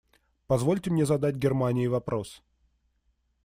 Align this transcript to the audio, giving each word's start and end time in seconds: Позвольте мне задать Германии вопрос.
Позвольте 0.47 0.89
мне 0.89 1.05
задать 1.05 1.35
Германии 1.35 1.85
вопрос. 1.85 2.41